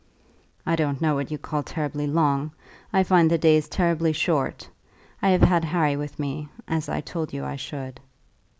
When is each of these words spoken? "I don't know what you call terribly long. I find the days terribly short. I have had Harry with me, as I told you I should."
"I 0.65 0.75
don't 0.75 0.99
know 0.99 1.13
what 1.13 1.29
you 1.29 1.37
call 1.37 1.61
terribly 1.61 2.07
long. 2.07 2.49
I 2.91 3.03
find 3.03 3.29
the 3.29 3.37
days 3.37 3.69
terribly 3.69 4.11
short. 4.13 4.67
I 5.21 5.29
have 5.29 5.43
had 5.43 5.63
Harry 5.63 5.95
with 5.95 6.17
me, 6.17 6.49
as 6.67 6.89
I 6.89 7.01
told 7.01 7.31
you 7.33 7.43
I 7.45 7.55
should." 7.57 7.99